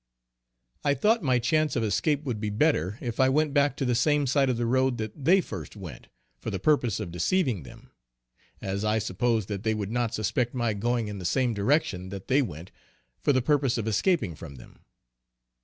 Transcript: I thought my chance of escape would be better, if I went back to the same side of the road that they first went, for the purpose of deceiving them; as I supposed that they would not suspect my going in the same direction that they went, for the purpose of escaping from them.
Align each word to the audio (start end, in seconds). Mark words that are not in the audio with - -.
I 0.83 0.95
thought 0.95 1.21
my 1.21 1.37
chance 1.37 1.75
of 1.75 1.83
escape 1.83 2.23
would 2.23 2.39
be 2.39 2.49
better, 2.49 2.97
if 3.01 3.19
I 3.19 3.29
went 3.29 3.53
back 3.53 3.77
to 3.77 3.85
the 3.85 3.93
same 3.93 4.25
side 4.25 4.49
of 4.49 4.57
the 4.57 4.65
road 4.65 4.97
that 4.97 5.25
they 5.25 5.41
first 5.41 5.75
went, 5.75 6.07
for 6.39 6.49
the 6.49 6.57
purpose 6.57 6.99
of 6.99 7.11
deceiving 7.11 7.61
them; 7.61 7.91
as 8.63 8.83
I 8.83 8.97
supposed 8.97 9.47
that 9.49 9.61
they 9.61 9.75
would 9.75 9.91
not 9.91 10.15
suspect 10.15 10.55
my 10.55 10.73
going 10.73 11.07
in 11.07 11.19
the 11.19 11.23
same 11.23 11.53
direction 11.53 12.09
that 12.09 12.29
they 12.29 12.41
went, 12.41 12.71
for 13.19 13.31
the 13.31 13.43
purpose 13.43 13.77
of 13.77 13.87
escaping 13.87 14.33
from 14.33 14.55
them. 14.55 14.79